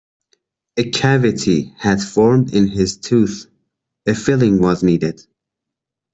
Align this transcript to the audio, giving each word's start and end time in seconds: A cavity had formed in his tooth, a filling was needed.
A 0.77 0.89
cavity 0.89 1.75
had 1.77 2.01
formed 2.01 2.55
in 2.55 2.65
his 2.67 2.97
tooth, 2.97 3.45
a 4.07 4.15
filling 4.15 4.59
was 4.59 4.81
needed. 4.81 5.21